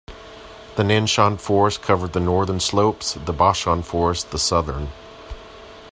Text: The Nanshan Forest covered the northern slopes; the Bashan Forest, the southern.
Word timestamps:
The 0.77 0.83
Nanshan 0.83 1.39
Forest 1.39 1.83
covered 1.83 2.13
the 2.13 2.19
northern 2.19 2.59
slopes; 2.59 3.13
the 3.23 3.33
Bashan 3.33 3.83
Forest, 3.83 4.31
the 4.31 4.39
southern. 4.39 4.87